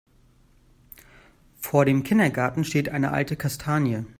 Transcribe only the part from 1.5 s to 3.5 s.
Vor dem Kindergarten steht eine alte